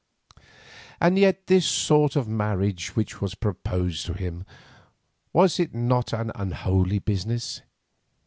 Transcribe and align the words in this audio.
And 0.99 1.15
yet 1.19 1.45
this 1.45 1.63
sort 1.67 2.15
of 2.15 2.27
marriage 2.27 2.95
which 2.95 3.21
was 3.21 3.35
proposed 3.35 4.03
to 4.07 4.13
him, 4.13 4.47
was 5.31 5.59
it 5.59 5.75
not 5.75 6.11
an 6.11 6.31
unholy 6.33 6.97
business? 6.97 7.61